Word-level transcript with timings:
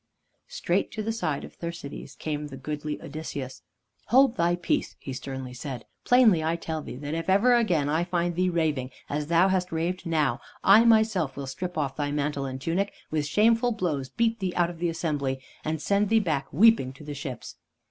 Straight 0.47 0.91
to 0.93 1.03
the 1.03 1.11
side 1.11 1.43
of 1.43 1.53
Thersites 1.53 2.15
came 2.15 2.47
the 2.47 2.57
goodly 2.57 2.99
Odysseus. 3.03 3.61
"Hold 4.07 4.35
thy 4.35 4.55
peace," 4.55 4.95
he 4.97 5.13
sternly 5.13 5.53
said. 5.53 5.85
"Plainly 6.05 6.43
I 6.43 6.55
tell 6.55 6.81
thee 6.81 6.95
that 6.95 7.13
if 7.13 7.29
ever 7.29 7.53
again 7.53 7.87
I 7.87 8.03
find 8.03 8.33
thee 8.33 8.49
raving 8.49 8.89
as 9.11 9.27
thou 9.27 9.49
hast 9.49 9.71
raved 9.71 10.07
now, 10.07 10.39
I 10.63 10.85
myself 10.85 11.37
will 11.37 11.45
strip 11.45 11.77
off 11.77 11.97
thy 11.97 12.09
mantle 12.11 12.45
and 12.47 12.59
tunic, 12.59 12.93
with 13.11 13.27
shameful 13.27 13.73
blows 13.73 14.09
beat 14.09 14.39
thee 14.39 14.53
out 14.55 14.71
of 14.71 14.79
the 14.79 14.89
assembly, 14.89 15.39
and 15.63 15.79
send 15.79 16.09
thee 16.09 16.17
back 16.19 16.51
weeping 16.51 16.93
to 16.93 17.03
the 17.03 17.13
ships." 17.13 17.57